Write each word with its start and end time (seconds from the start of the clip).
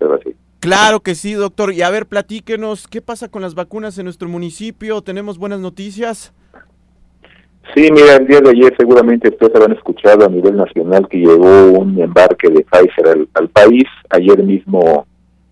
Muchas 0.00 0.08
gracias. 0.08 0.34
Claro 0.60 1.00
que 1.00 1.14
sí, 1.14 1.34
doctor. 1.34 1.72
Y 1.72 1.82
a 1.82 1.90
ver, 1.90 2.06
platíquenos, 2.06 2.88
¿qué 2.88 3.00
pasa 3.00 3.28
con 3.28 3.42
las 3.42 3.54
vacunas 3.54 3.98
en 3.98 4.04
nuestro 4.04 4.28
municipio? 4.28 5.02
¿Tenemos 5.02 5.38
buenas 5.38 5.60
noticias? 5.60 6.32
Sí, 7.74 7.90
mira, 7.92 8.16
el 8.16 8.26
día 8.26 8.40
de 8.40 8.50
ayer 8.50 8.74
seguramente 8.78 9.28
ustedes 9.28 9.54
habrán 9.54 9.76
escuchado 9.76 10.24
a 10.24 10.28
nivel 10.28 10.56
nacional 10.56 11.08
que 11.08 11.18
llegó 11.18 11.70
un 11.72 12.00
embarque 12.00 12.48
de 12.48 12.64
Pfizer 12.64 13.28
al, 13.34 13.48
país. 13.48 13.84
Ayer 14.10 14.42
mismo 14.42 15.06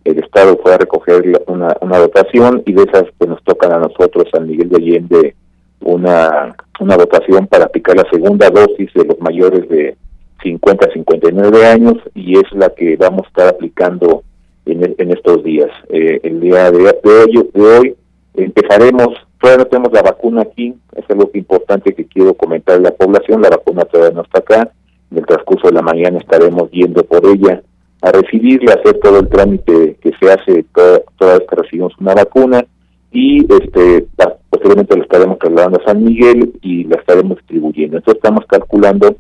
el 0.05 0.19
Estado 0.19 0.59
fue 0.63 0.75
a 0.75 0.79
recoger 0.79 1.45
una, 1.47 1.77
una 1.81 1.99
dotación 1.99 2.63
y 2.67 2.73
de 2.73 2.85
esas 2.85 3.05
pues 3.19 3.31
nos 3.31 3.43
tocan 3.43 3.73
a 3.73 3.79
nosotros, 3.79 4.29
San 4.33 4.47
Miguel 4.47 4.69
de 4.69 4.77
Allende, 4.77 5.35
una, 5.81 6.55
una 6.81 6.97
dotación 6.97 7.47
para 7.47 7.65
aplicar 7.65 7.97
la 7.97 8.09
segunda 8.11 8.49
dosis 8.49 8.93
de 8.95 9.05
los 9.05 9.21
mayores 9.21 9.69
de 9.69 9.97
50 10.43 10.87
a 10.87 10.93
59 10.93 11.67
años 11.67 11.95
y 12.15 12.39
es 12.39 12.45
la 12.53 12.71
que 12.71 12.97
vamos 12.97 13.25
a 13.25 13.29
estar 13.29 13.49
aplicando 13.49 14.23
en, 14.67 15.11
estos 15.11 15.43
días. 15.45 15.71
Eh, 15.89 16.21
el 16.23 16.41
día 16.41 16.71
de, 16.71 16.79
hoy, 16.79 17.51
de 17.53 17.63
hoy 17.63 17.97
empezaremos, 18.35 19.09
todavía 19.41 19.65
no 19.65 19.71
tenemos 19.71 19.93
la 19.93 20.03
vacuna 20.03 20.43
aquí, 20.43 20.75
es 20.97 21.05
algo 21.09 21.31
importante 21.35 21.95
que 21.95 22.07
quiero 22.07 22.35
comentar 22.35 22.77
a 22.77 22.81
la 22.81 22.91
población, 22.93 23.43
la 23.43 23.51
vacuna 23.51 23.85
todavía 23.85 24.15
no 24.15 24.23
está 24.23 24.39
acá, 24.39 24.73
en 25.11 25.19
el 25.19 25.27
transcurso 25.27 25.69
de 25.69 25.75
la 25.75 25.83
mañana 25.83 26.19
estaremos 26.19 26.71
yendo 26.71 27.05
por 27.05 27.25
ella 27.27 27.63
a 28.03 28.13
recibirla, 28.13 28.75
hacer 28.75 28.99
todo 28.99 29.21
el 29.21 29.29
trámite 29.29 29.97
que 30.01 30.13
se 30.21 30.31
hace 30.31 30.65
toda, 30.75 31.01
toda 31.17 31.39
vez 31.39 31.49
que 31.49 31.57
recibimos 31.57 31.93
una 31.99 32.15
vacuna 32.15 32.65
y 33.13 33.41
este 33.53 34.07
posteriormente 34.51 34.97
la 34.97 35.05
estaremos 35.05 35.39
trasladando 35.39 35.81
a 35.81 35.85
San 35.87 36.05
Miguel 36.05 36.53
y 36.63 36.85
la 36.85 36.97
estaremos 36.97 37.39
distribuyendo. 37.39 37.97
Entonces 37.97 38.21
estamos 38.23 38.45
calculando 38.47 39.17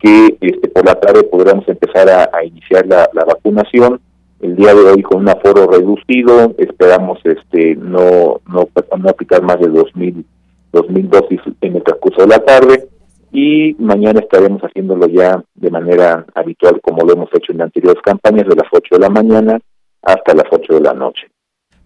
que 0.00 0.36
este 0.40 0.68
por 0.68 0.86
la 0.86 0.94
tarde 0.94 1.22
podremos 1.24 1.68
empezar 1.68 2.08
a, 2.08 2.44
iniciar 2.44 2.86
la 2.86 3.24
vacunación 3.24 4.00
el 4.40 4.56
día 4.56 4.74
de 4.74 4.80
hoy 4.80 5.02
con 5.02 5.22
un 5.22 5.28
aforo 5.28 5.66
reducido, 5.66 6.54
esperamos 6.58 7.18
este 7.24 7.76
no 7.76 8.40
no, 8.48 8.68
no 8.98 9.08
aplicar 9.08 9.42
más 9.42 9.58
de 9.60 9.68
dos 9.68 9.94
mil 9.94 10.24
dos 10.72 10.88
mil 10.90 11.08
dosis 11.08 11.40
en 11.60 11.76
el 11.76 11.82
transcurso 11.82 12.22
de 12.22 12.28
la 12.28 12.38
tarde 12.38 12.88
y 13.32 13.74
mañana 13.78 14.20
estaremos 14.20 14.62
haciéndolo 14.62 15.06
ya 15.08 15.42
de 15.54 15.70
manera 15.70 16.24
habitual 16.34 16.80
como 16.80 17.04
lo 17.04 17.12
hemos 17.12 17.28
hecho 17.34 17.52
en 17.52 17.62
anteriores 17.62 18.00
campañas 18.02 18.46
de 18.48 18.56
las 18.56 18.68
8 18.72 18.94
de 18.94 18.98
la 18.98 19.10
mañana 19.10 19.58
hasta 20.02 20.34
las 20.34 20.46
8 20.50 20.74
de 20.74 20.80
la 20.80 20.94
noche. 20.94 21.26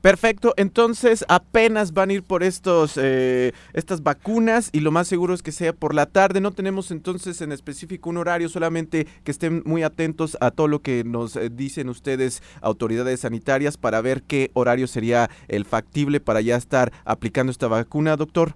Perfecto, 0.00 0.54
entonces 0.56 1.26
apenas 1.28 1.92
van 1.92 2.08
a 2.08 2.14
ir 2.14 2.22
por 2.22 2.42
estos 2.42 2.98
eh, 3.00 3.52
estas 3.74 4.02
vacunas 4.02 4.70
y 4.72 4.80
lo 4.80 4.90
más 4.90 5.06
seguro 5.06 5.34
es 5.34 5.42
que 5.42 5.52
sea 5.52 5.74
por 5.74 5.94
la 5.94 6.06
tarde. 6.06 6.40
No 6.40 6.52
tenemos 6.52 6.90
entonces 6.90 7.42
en 7.42 7.52
específico 7.52 8.08
un 8.08 8.16
horario, 8.16 8.48
solamente 8.48 9.06
que 9.24 9.30
estén 9.30 9.62
muy 9.66 9.82
atentos 9.82 10.38
a 10.40 10.52
todo 10.52 10.68
lo 10.68 10.78
que 10.78 11.04
nos 11.04 11.36
eh, 11.36 11.50
dicen 11.52 11.90
ustedes, 11.90 12.42
autoridades 12.62 13.20
sanitarias, 13.20 13.76
para 13.76 14.00
ver 14.00 14.22
qué 14.22 14.50
horario 14.54 14.86
sería 14.86 15.28
el 15.48 15.66
factible 15.66 16.18
para 16.18 16.40
ya 16.40 16.56
estar 16.56 16.92
aplicando 17.04 17.52
esta 17.52 17.68
vacuna, 17.68 18.16
doctor. 18.16 18.54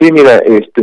Sí, 0.00 0.12
mira, 0.12 0.36
este, 0.36 0.82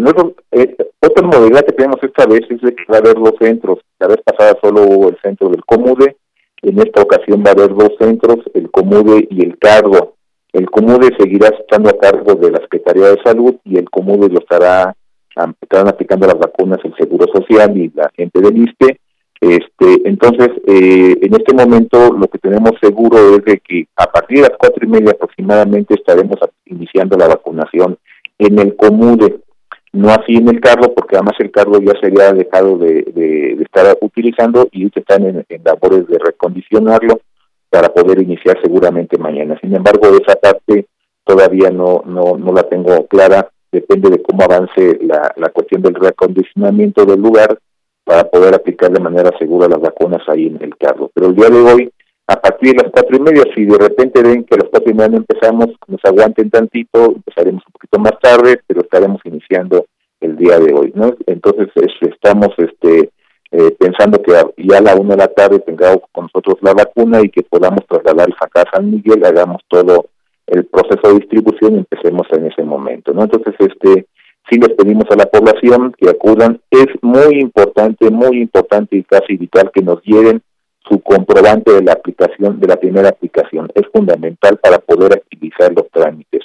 eh, 0.52 0.76
otra 1.00 1.26
modalidad 1.26 1.66
que 1.66 1.72
tenemos 1.72 2.04
esta 2.04 2.26
vez 2.26 2.42
es 2.50 2.60
de 2.60 2.76
que 2.76 2.84
va 2.92 2.98
a 2.98 3.00
haber 3.00 3.16
dos 3.16 3.36
centros. 3.40 3.80
La 4.00 4.08
vez 4.08 4.18
pasada 4.26 4.58
solo 4.62 4.82
hubo 4.82 5.10
el 5.10 5.18
centro 5.22 5.48
del 5.48 5.64
Comude 5.64 6.18
en 6.64 6.80
esta 6.80 7.02
ocasión 7.02 7.44
va 7.46 7.50
a 7.50 7.54
haber 7.54 7.76
dos 7.76 7.92
centros, 8.00 8.38
el 8.54 8.72
COMUDE 8.72 9.28
y 9.30 9.46
el 9.46 9.58
CARGO. 9.58 10.16
El 10.52 10.70
COMUDE 10.70 11.10
seguirá 11.18 11.50
estando 11.50 11.90
a 11.90 11.98
cargo 11.98 12.36
de 12.36 12.52
la 12.52 12.60
Secretaría 12.60 13.08
de 13.08 13.22
Salud 13.24 13.56
y 13.64 13.78
el 13.78 13.90
COMUDE 13.90 14.30
lo 14.30 14.40
estará 14.40 14.96
estarán 15.62 15.88
aplicando 15.88 16.28
las 16.28 16.38
vacunas 16.38 16.80
el 16.84 16.94
Seguro 16.96 17.26
Social 17.34 17.76
y 17.76 17.92
la 17.96 18.10
gente 18.16 18.40
del 18.40 18.56
ISPE. 18.56 19.00
Este, 19.42 20.08
entonces, 20.08 20.50
eh, 20.68 21.18
en 21.22 21.34
este 21.34 21.54
momento 21.54 22.14
lo 22.14 22.28
que 22.28 22.38
tenemos 22.38 22.72
seguro 22.82 23.36
es 23.36 23.44
de 23.44 23.60
que 23.60 23.88
a 23.98 24.06
partir 24.06 24.38
de 24.38 24.50
las 24.50 24.58
cuatro 24.58 24.86
y 24.86 24.90
media 24.90 25.12
aproximadamente 25.12 25.96
estaremos 25.96 26.38
iniciando 26.66 27.18
la 27.18 27.28
vacunación 27.28 27.98
en 28.38 28.60
el 28.60 28.76
COMUDE 28.76 29.42
no 29.94 30.10
así 30.10 30.36
en 30.36 30.50
el 30.50 30.60
carro, 30.60 30.94
porque 30.94 31.16
además 31.16 31.36
el 31.40 31.52
carro 31.52 31.80
ya 31.80 31.94
sería 32.02 32.34
dejado 32.34 32.78
de, 32.78 33.04
de, 33.14 33.64
estar 33.64 33.96
utilizando 34.02 34.68
y 34.72 34.88
están 34.88 35.26
en, 35.26 35.46
labores 35.64 36.08
de 36.08 36.18
recondicionarlo 36.18 37.22
para 37.70 37.90
poder 37.90 38.22
iniciar 38.22 38.58
seguramente 38.62 39.18
mañana. 39.18 39.58
Sin 39.62 39.76
embargo, 39.76 40.08
esa 40.20 40.36
parte 40.36 40.88
todavía 41.24 41.70
no, 41.70 42.04
no, 42.06 42.38
no 42.38 42.52
la 42.52 42.64
tengo 42.64 43.06
clara, 43.08 43.50
depende 43.72 44.10
de 44.10 44.22
cómo 44.22 44.44
avance 44.44 45.00
la, 45.02 45.32
la 45.38 45.50
cuestión 45.50 45.82
del 45.82 45.96
recondicionamiento 45.96 47.06
del 47.06 47.22
lugar 47.22 47.58
para 48.04 48.24
poder 48.26 48.56
aplicar 48.56 48.92
de 48.92 49.00
manera 49.00 49.32
segura 49.38 49.68
las 49.68 49.80
vacunas 49.80 50.22
ahí 50.28 50.48
en 50.48 50.62
el 50.62 50.76
carro. 50.76 51.12
Pero 51.14 51.28
el 51.28 51.36
día 51.36 51.50
de 51.50 51.62
hoy 51.62 51.92
a 52.28 52.36
partir 52.38 52.76
de 52.76 52.84
las 52.84 52.92
cuatro 52.92 53.18
y 53.18 53.20
media, 53.20 53.44
si 53.54 53.66
de 53.66 53.78
repente 53.78 54.22
ven 54.22 54.44
que 54.46 54.56
a 54.56 54.60
las 54.60 54.70
cuatro 54.70 54.92
y 54.92 54.94
media 54.94 55.18
empezamos, 55.18 55.68
nos 55.88 56.04
aguanten 56.06 56.50
tantito, 56.50 57.14
empezaremos 57.16 57.64
un 57.68 57.74
poquito 57.74 58.00
más 58.00 58.14
tarde, 58.22 58.62
pero 58.66 58.82
estaremos 58.82 59.22
iniciando 59.26 59.86
el 60.22 60.38
día 60.38 60.58
de 60.60 60.74
hoy, 60.74 60.94
¿no? 60.96 61.16
Entonces 61.28 61.68
estamos 62.02 62.50
este 62.58 63.12
eh, 63.52 63.72
pensando 63.78 64.20
que 64.22 64.32
ya 64.58 64.78
a 64.78 64.82
la 64.82 64.96
una 64.96 65.16
de 65.16 65.18
la 65.18 65.28
tarde 65.28 65.60
tengamos 65.60 66.02
con 66.12 66.24
nosotros 66.26 66.58
la 66.62 66.74
vacuna 66.74 67.22
y 67.22 67.30
que 67.30 67.44
podamos 67.44 67.86
trasladarla 67.88 68.36
acá 68.40 68.62
a 68.62 68.76
San 68.76 68.90
Miguel, 68.90 69.24
hagamos 69.26 69.62
todo 69.68 70.08
el 70.48 70.66
proceso 70.66 71.10
de 71.10 71.20
distribución 71.20 71.76
y 71.76 71.80
empecemos 71.80 72.26
en 72.32 72.48
ese 72.48 72.64
momento, 72.64 73.14
¿no? 73.14 73.24
Entonces, 73.24 73.54
este, 73.60 74.08
sí 74.50 74.60
les 74.60 74.70
pedimos 74.70 75.06
a 75.12 75.18
la 75.18 75.26
población 75.26 75.94
que 75.98 76.10
acudan, 76.10 76.62
es 76.72 76.88
muy 77.02 77.40
importante, 77.40 78.10
muy 78.10 78.42
importante 78.42 78.98
y 78.98 79.04
casi 79.04 79.38
vital 79.38 79.72
que 79.74 79.82
nos 79.82 80.02
lleven 80.04 80.42
su 80.88 81.00
comprobante 81.02 81.74
de 81.74 81.84
la 81.84 81.94
aplicación, 81.94 82.60
de 82.60 82.68
la 82.68 82.76
primera 82.78 83.10
aplicación. 83.10 83.70
Es 83.74 83.84
fundamental 83.94 84.58
para 84.58 84.80
poder 84.80 85.14
activizar 85.14 85.72
los 85.74 85.90
trámites. 85.90 86.42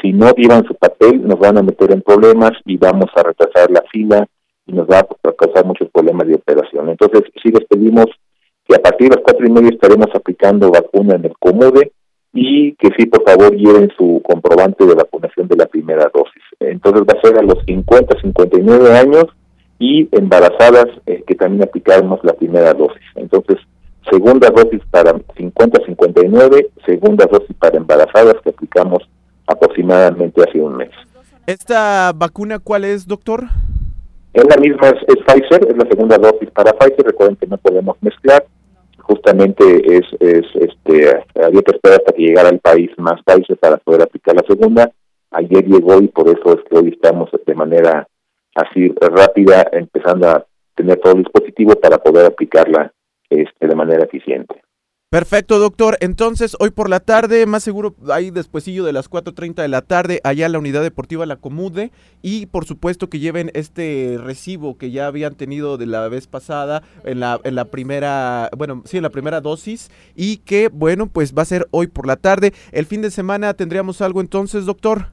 Si 0.00 0.12
no 0.12 0.30
llevan 0.32 0.64
su 0.64 0.74
papel, 0.74 1.26
nos 1.26 1.38
van 1.38 1.58
a 1.58 1.62
meter 1.62 1.92
en 1.92 2.02
problemas 2.02 2.52
y 2.64 2.76
vamos 2.76 3.10
a 3.14 3.22
retrasar 3.22 3.70
la 3.70 3.82
fila 3.90 4.26
y 4.66 4.72
nos 4.72 4.86
va 4.86 5.00
a 5.00 5.32
causar 5.32 5.66
muchos 5.66 5.88
problemas 5.90 6.26
de 6.26 6.34
operación. 6.34 6.88
Entonces, 6.88 7.22
sí 7.42 7.50
les 7.50 7.66
pedimos 7.66 8.06
que 8.66 8.76
a 8.76 8.78
partir 8.78 9.08
de 9.08 9.16
las 9.16 9.24
cuatro 9.24 9.46
y 9.46 9.50
media 9.50 9.70
estaremos 9.70 10.08
aplicando 10.14 10.70
vacuna 10.70 11.16
en 11.16 11.24
el 11.26 11.34
Comude 11.38 11.92
y 12.32 12.72
que 12.76 12.90
sí, 12.96 13.06
por 13.06 13.24
favor, 13.28 13.54
lleven 13.56 13.90
su 13.96 14.22
comprobante 14.24 14.86
de 14.86 14.94
vacunación 14.94 15.48
de 15.48 15.56
la 15.56 15.66
primera 15.66 16.10
dosis. 16.14 16.42
Entonces 16.60 17.02
va 17.02 17.18
a 17.18 17.26
ser 17.26 17.38
a 17.38 17.42
los 17.42 17.58
50, 17.66 18.20
59 18.20 18.96
años 18.96 19.24
y 19.80 20.08
embarazadas 20.12 20.86
eh, 21.06 21.24
que 21.26 21.34
también 21.34 21.62
aplicamos 21.62 22.20
la 22.22 22.34
primera 22.34 22.74
dosis. 22.74 23.02
Entonces, 23.16 23.56
segunda 24.08 24.50
dosis 24.50 24.82
para 24.90 25.14
50-59, 25.14 26.68
segunda 26.84 27.24
dosis 27.26 27.56
para 27.56 27.78
embarazadas 27.78 28.34
que 28.44 28.50
aplicamos 28.50 29.08
aproximadamente 29.46 30.42
hace 30.46 30.60
un 30.60 30.76
mes. 30.76 30.90
¿Esta 31.46 32.12
vacuna 32.14 32.58
cuál 32.58 32.84
es, 32.84 33.06
doctor? 33.06 33.44
Es 34.34 34.44
la 34.44 34.56
misma, 34.58 34.88
es, 34.88 35.16
Pfizer, 35.26 35.66
es 35.66 35.76
la 35.76 35.88
segunda 35.90 36.18
dosis 36.18 36.50
para 36.50 36.72
Pfizer, 36.74 37.06
recuerden 37.06 37.36
que 37.36 37.46
no 37.46 37.56
podemos 37.56 37.96
mezclar, 38.02 38.44
justamente 38.98 39.64
es, 39.96 40.04
es 40.20 40.44
este, 40.56 41.24
había 41.42 41.62
que 41.62 41.72
esperar 41.74 42.00
hasta 42.00 42.12
que 42.12 42.22
llegara 42.22 42.50
al 42.50 42.60
país 42.60 42.90
más 42.98 43.20
Pfizer 43.24 43.56
para 43.56 43.78
poder 43.78 44.02
aplicar 44.02 44.36
la 44.36 44.44
segunda, 44.46 44.92
ayer 45.30 45.64
llegó 45.64 46.02
y 46.02 46.08
por 46.08 46.28
eso 46.28 46.52
es 46.52 46.60
que 46.68 46.76
hoy 46.76 46.90
estamos 46.90 47.30
de 47.46 47.54
manera 47.54 48.06
así 48.54 48.92
rápida, 49.00 49.66
empezando 49.72 50.28
a 50.28 50.46
tener 50.74 50.98
todo 50.98 51.14
el 51.14 51.22
dispositivo 51.22 51.74
para 51.74 51.98
poder 51.98 52.26
aplicarla 52.26 52.92
este, 53.28 53.66
de 53.66 53.74
manera 53.74 54.04
eficiente. 54.04 54.60
Perfecto, 55.10 55.58
doctor. 55.58 55.98
Entonces, 55.98 56.56
hoy 56.60 56.70
por 56.70 56.88
la 56.88 57.00
tarde, 57.00 57.44
más 57.44 57.64
seguro 57.64 57.96
ahí 58.12 58.30
despuesillo 58.30 58.84
de 58.84 58.92
las 58.92 59.10
4.30 59.10 59.56
de 59.56 59.66
la 59.66 59.82
tarde, 59.82 60.20
allá 60.22 60.46
en 60.46 60.52
la 60.52 60.60
unidad 60.60 60.84
deportiva 60.84 61.26
La 61.26 61.34
Comude, 61.34 61.90
y 62.22 62.46
por 62.46 62.64
supuesto 62.64 63.10
que 63.10 63.18
lleven 63.18 63.50
este 63.54 64.18
recibo 64.20 64.78
que 64.78 64.92
ya 64.92 65.08
habían 65.08 65.34
tenido 65.34 65.78
de 65.78 65.86
la 65.86 66.06
vez 66.06 66.28
pasada 66.28 66.84
en 67.02 67.18
la, 67.18 67.40
en 67.42 67.56
la 67.56 67.64
primera, 67.64 68.50
bueno, 68.56 68.82
sí, 68.84 68.98
en 68.98 69.02
la 69.02 69.10
primera 69.10 69.40
dosis, 69.40 69.90
y 70.14 70.36
que, 70.36 70.68
bueno, 70.68 71.08
pues 71.08 71.34
va 71.34 71.42
a 71.42 71.46
ser 71.46 71.66
hoy 71.72 71.88
por 71.88 72.06
la 72.06 72.14
tarde. 72.14 72.52
El 72.70 72.86
fin 72.86 73.02
de 73.02 73.10
semana 73.10 73.54
tendríamos 73.54 74.02
algo 74.02 74.20
entonces, 74.20 74.64
doctor. 74.64 75.06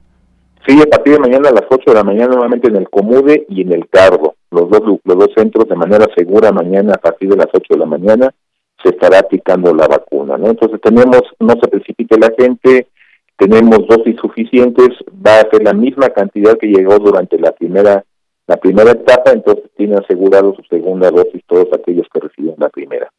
Sí, 0.66 0.80
a 0.80 0.86
partir 0.86 1.14
de 1.14 1.20
mañana 1.20 1.48
a 1.48 1.52
las 1.52 1.64
8 1.68 1.82
de 1.86 1.94
la 1.94 2.04
mañana 2.04 2.34
nuevamente 2.34 2.68
en 2.68 2.76
el 2.76 2.90
Comude 2.90 3.46
y 3.48 3.62
en 3.62 3.72
el 3.72 3.88
Cargo, 3.88 4.34
los 4.50 4.68
dos, 4.68 5.00
los 5.04 5.18
dos 5.18 5.30
centros 5.36 5.68
de 5.68 5.76
manera 5.76 6.06
segura 6.14 6.52
mañana 6.52 6.94
a 6.94 6.98
partir 6.98 7.30
de 7.30 7.36
las 7.36 7.48
8 7.52 7.62
de 7.70 7.78
la 7.78 7.86
mañana 7.86 8.34
se 8.82 8.90
estará 8.90 9.18
aplicando 9.20 9.74
la 9.74 9.88
vacuna, 9.88 10.36
¿no? 10.36 10.48
Entonces 10.48 10.80
tenemos, 10.80 11.22
no 11.40 11.54
se 11.60 11.68
precipite 11.68 12.18
la 12.18 12.30
gente, 12.38 12.88
tenemos 13.36 13.86
dosis 13.88 14.16
suficientes, 14.20 14.88
va 15.14 15.40
a 15.40 15.50
ser 15.50 15.62
la 15.62 15.72
misma 15.72 16.10
cantidad 16.10 16.56
que 16.58 16.68
llegó 16.68 16.98
durante 16.98 17.38
la 17.38 17.52
primera 17.52 18.04
la 18.48 18.56
primera 18.56 18.92
etapa, 18.92 19.30
entonces 19.30 19.70
tiene 19.76 19.96
asegurado 19.96 20.54
su 20.54 20.62
segunda 20.62 21.10
dosis 21.10 21.42
todos 21.46 21.68
aquellos 21.72 22.06
que 22.12 22.20
reciben 22.20 22.54
la 22.56 22.70
primera. 22.70 23.12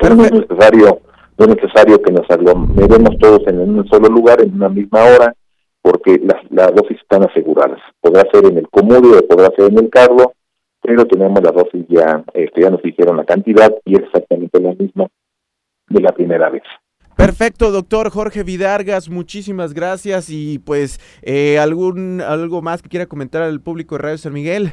Pero 0.00 0.14
no 0.14 0.24
es 0.24 0.32
necesario, 0.32 1.00
no 1.36 1.44
es 1.44 1.56
necesario 1.56 2.00
que 2.00 2.10
nos 2.10 2.28
aglomeremos 2.30 3.18
todos 3.18 3.46
en 3.46 3.60
un 3.60 3.86
solo 3.88 4.08
lugar, 4.08 4.40
en 4.40 4.54
una 4.54 4.70
misma 4.70 5.04
hora, 5.04 5.34
porque 5.82 6.18
las, 6.24 6.43
las 6.54 6.74
dosis 6.74 6.98
están 7.00 7.24
aseguradas. 7.24 7.80
Podrá 8.00 8.22
ser 8.32 8.46
en 8.46 8.58
el 8.58 8.68
Comudio 8.68 9.18
o 9.18 9.26
podrá 9.26 9.50
ser 9.56 9.72
en 9.72 9.78
el 9.78 9.90
Carlo, 9.90 10.32
pero 10.80 11.04
tenemos 11.04 11.42
la 11.42 11.50
dosis 11.50 11.84
ya, 11.88 12.24
este, 12.32 12.62
ya 12.62 12.70
nos 12.70 12.82
dijeron 12.82 13.16
la 13.16 13.24
cantidad 13.24 13.72
y 13.84 13.96
es 13.96 14.02
exactamente 14.02 14.60
la 14.60 14.74
misma 14.74 15.08
de 15.88 16.00
la 16.00 16.12
primera 16.12 16.50
vez. 16.50 16.62
Perfecto, 17.16 17.70
doctor 17.70 18.10
Jorge 18.10 18.42
Vidargas, 18.42 19.08
muchísimas 19.08 19.72
gracias 19.72 20.30
y 20.30 20.58
pues 20.58 21.00
eh, 21.22 21.58
algún 21.58 22.20
algo 22.20 22.60
más 22.60 22.82
que 22.82 22.88
quiera 22.88 23.06
comentar 23.06 23.42
al 23.42 23.60
público 23.60 23.96
de 23.96 24.02
Radio 24.02 24.18
San 24.18 24.32
Miguel. 24.32 24.72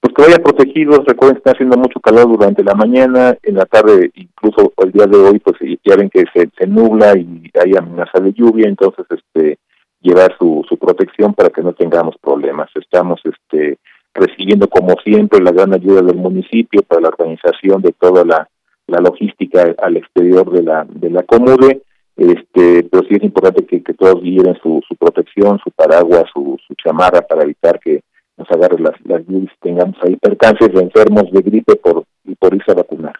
Pues 0.00 0.14
que 0.14 0.22
vayan 0.22 0.42
protegidos, 0.42 1.04
recuerden 1.06 1.36
que 1.36 1.38
está 1.38 1.52
haciendo 1.52 1.76
mucho 1.76 1.98
calor 2.00 2.28
durante 2.28 2.62
la 2.62 2.74
mañana, 2.74 3.36
en 3.42 3.54
la 3.54 3.64
tarde, 3.64 4.10
incluso 4.14 4.72
el 4.76 4.92
día 4.92 5.06
de 5.06 5.16
hoy, 5.16 5.38
pues 5.38 5.56
ya 5.84 5.96
ven 5.96 6.10
que 6.10 6.24
se, 6.34 6.50
se 6.58 6.66
nubla 6.66 7.16
y 7.16 7.50
hay 7.54 7.72
amenaza 7.76 8.20
de 8.20 8.32
lluvia, 8.32 8.68
entonces 8.68 9.06
este 9.08 9.58
llevar 10.04 10.36
su, 10.38 10.64
su 10.68 10.76
protección 10.76 11.34
para 11.34 11.50
que 11.50 11.62
no 11.62 11.72
tengamos 11.72 12.14
problemas. 12.20 12.70
Estamos 12.76 13.20
este 13.24 13.78
recibiendo 14.14 14.68
como 14.68 14.94
siempre 15.02 15.42
la 15.42 15.50
gran 15.50 15.74
ayuda 15.74 16.02
del 16.02 16.16
municipio 16.16 16.82
para 16.82 17.00
la 17.00 17.08
organización 17.08 17.82
de 17.82 17.90
toda 17.90 18.24
la 18.24 18.48
la 18.86 19.00
logística 19.00 19.74
al 19.78 19.96
exterior 19.96 20.50
de 20.50 20.62
la 20.62 20.84
de 20.84 21.10
la 21.10 21.22
Comude, 21.22 21.82
este, 22.16 22.84
pero 22.84 23.02
sí 23.08 23.14
es 23.16 23.22
importante 23.22 23.64
que, 23.66 23.82
que 23.82 23.94
todos 23.94 24.22
lleven 24.22 24.56
su, 24.62 24.80
su 24.86 24.94
protección, 24.96 25.58
su 25.64 25.70
paraguas, 25.70 26.24
su, 26.32 26.58
su 26.66 26.74
chamarra 26.74 27.22
para 27.22 27.42
evitar 27.42 27.80
que 27.80 28.02
nos 28.36 28.50
agarre 28.50 28.78
las, 28.80 28.94
las 29.04 29.22
tengamos 29.60 29.96
ahí 30.02 30.16
percances 30.16 30.72
de 30.72 30.82
enfermos 30.82 31.30
de 31.32 31.40
gripe 31.40 31.76
por, 31.76 32.04
y 32.24 32.34
por 32.34 32.54
irse 32.54 32.72
a 32.72 32.74
vacunar. 32.74 33.13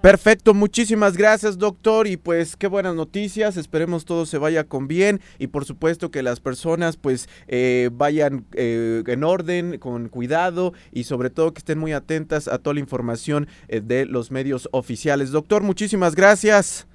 Perfecto, 0.00 0.54
muchísimas 0.54 1.16
gracias 1.16 1.58
doctor 1.58 2.06
y 2.06 2.16
pues 2.16 2.56
qué 2.56 2.68
buenas 2.68 2.94
noticias, 2.94 3.56
esperemos 3.56 4.04
todo 4.04 4.26
se 4.26 4.38
vaya 4.38 4.62
con 4.62 4.86
bien 4.86 5.20
y 5.40 5.48
por 5.48 5.64
supuesto 5.64 6.12
que 6.12 6.22
las 6.22 6.38
personas 6.38 6.96
pues 6.96 7.28
eh, 7.48 7.90
vayan 7.92 8.44
eh, 8.54 9.02
en 9.04 9.24
orden, 9.24 9.78
con 9.78 10.08
cuidado 10.08 10.72
y 10.92 11.04
sobre 11.04 11.30
todo 11.30 11.52
que 11.52 11.58
estén 11.58 11.80
muy 11.80 11.92
atentas 11.92 12.46
a 12.46 12.58
toda 12.58 12.74
la 12.74 12.80
información 12.80 13.48
eh, 13.66 13.80
de 13.80 14.06
los 14.06 14.30
medios 14.30 14.68
oficiales. 14.70 15.32
Doctor, 15.32 15.64
muchísimas 15.64 16.14
gracias. 16.14 16.86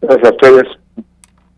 Gracias 0.00 0.30
a 0.30 0.34
ustedes. 0.34 0.85